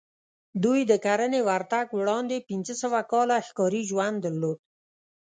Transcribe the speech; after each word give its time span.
دوی 0.63 0.79
د 0.91 0.93
کرنې 1.05 1.41
ورتګ 1.49 1.87
وړاندې 1.99 2.45
پنځه 2.49 2.73
سوه 2.81 2.99
کاله 3.11 3.37
ښکاري 3.47 3.81
ژوند 3.89 4.17
درلود 4.25 4.59